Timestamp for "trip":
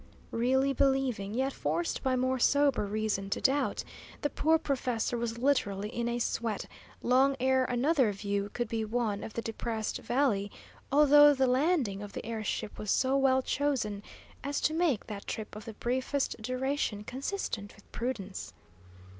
15.27-15.55